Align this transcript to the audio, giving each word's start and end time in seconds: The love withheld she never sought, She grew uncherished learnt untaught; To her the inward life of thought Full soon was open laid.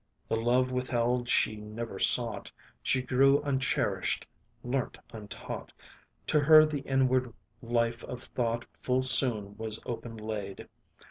The 0.29 0.35
love 0.35 0.71
withheld 0.71 1.29
she 1.29 1.57
never 1.57 1.99
sought, 1.99 2.51
She 2.81 3.03
grew 3.03 3.39
uncherished 3.41 4.25
learnt 4.63 4.97
untaught; 5.13 5.71
To 6.25 6.39
her 6.39 6.65
the 6.65 6.79
inward 6.81 7.31
life 7.61 8.03
of 8.05 8.23
thought 8.23 8.65
Full 8.73 9.03
soon 9.03 9.55
was 9.57 9.79
open 9.85 10.17
laid. 10.17 10.67